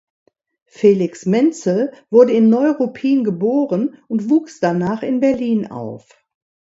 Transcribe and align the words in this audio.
Felix 0.65 1.27
Menzel 1.27 1.93
wurde 2.09 2.33
in 2.33 2.49
Neuruppin 2.49 3.23
geboren 3.23 3.99
und 4.07 4.31
wuchs 4.31 4.59
danach 4.59 5.03
in 5.03 5.19
Berlin 5.19 5.67
auf. 5.69 6.25